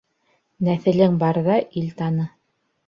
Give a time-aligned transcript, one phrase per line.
[0.69, 2.29] Нәҫелең барҙа ил таны.